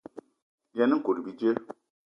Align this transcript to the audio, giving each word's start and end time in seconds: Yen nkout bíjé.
Yen 0.77 0.91
nkout 0.97 1.17
bíjé. 1.25 1.49